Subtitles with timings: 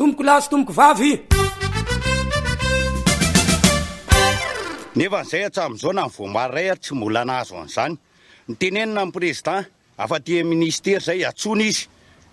[0.00, 1.10] tomboko lasy tomboko vavy
[4.96, 7.98] nefa n'izay atsamizao na mivoamary ray ary tsy mola nahazo an'izany
[8.48, 9.66] nitenenina ny president
[10.02, 11.84] afa tia e ministery zay atsony izy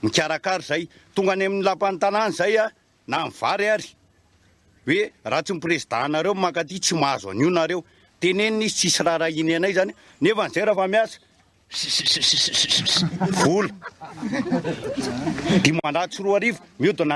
[0.01, 2.71] mikarakary zay tonga any ami'ny lapanytanàny zay a
[3.07, 3.86] na mivary ary
[4.88, 7.84] hoe raha tsy mipresidantanareo maka ty tsy mahazo an'io nareo
[8.20, 9.91] tenenina izy tsisy raha raha iny anay zany
[10.21, 11.20] nefa an'izay raha fa miasa
[15.83, 16.50] anaroaoa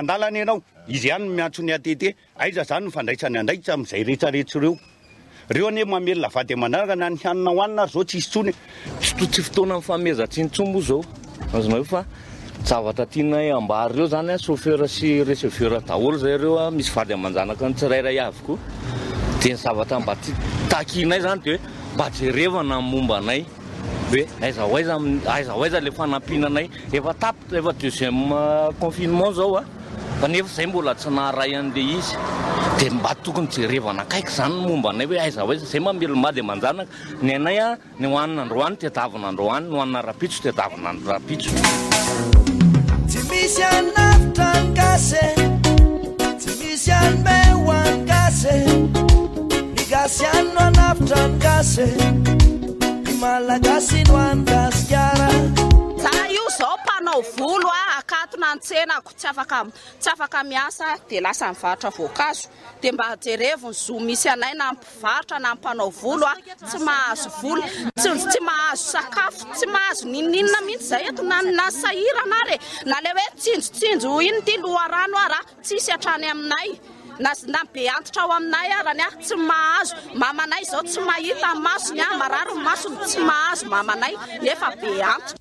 [0.07, 6.85] aaoiz amiatony attaza zany fandraisany adaits amzay rehetsaretreoeoaaeaynanaaa
[7.57, 8.51] hoana ayzao tsiytsony
[9.31, 11.01] tsy fotoana famezatsy nytsombo zao
[11.57, 12.01] aznahefa
[12.77, 18.59] avatra tianay ambareo zanya cafer sy récefeur daholo zay reoa misy vady amanjanaka ntsirairay avko
[19.43, 20.25] de nzavatra mba t
[20.69, 21.59] tanay zany dehoe
[21.95, 23.45] mbajerevana mombanay
[24.11, 26.65] hoe aizahoaiza mi aizahoayza la fanampinanay
[26.97, 29.65] efa tapit efa deuxième euh, confinement zao a ah.
[30.21, 32.15] fanefa zay mbola tsy naaray an'ley izy
[32.79, 36.91] dia mba tokony jerevanakaiky zany ny momba anay hoe aiza hoayza zay mameloma dya manjanaka
[37.21, 41.51] ny ainay a ah, ny hoaninandroany tidavinandroany n hoanina rapitso tidavina andro rapitsos
[53.21, 55.27] malagasy no angasikara
[55.97, 59.57] za io zao mpanao volo a ah, akatona ntsenako tsy afaka
[60.01, 62.45] tsy afaka miasa dia lasa mivarotra voankazo
[62.81, 66.77] di mba hjereviny zo misy anay na mpivarotra na m mpanao volo a ah, tsy
[66.87, 72.39] mahazo volo t tsy mahazo sakafo tsy mahazo nininna mihitsy zay eto nanynay sahira ana
[72.49, 72.57] re
[72.89, 76.69] na le hoe tsinjotsinjo iny ity loha rano ao ra tsisy atrany aminay
[77.19, 81.49] naz na be antotra ao aminay a rany ahy tsy mahazo mamanay zao tsy mahita
[81.65, 85.37] masony a mararo masony tsy mahazo mamanay nefa be antotra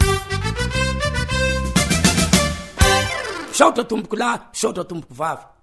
[3.58, 5.59] saotra tomboko lahy saotra tomboko vavy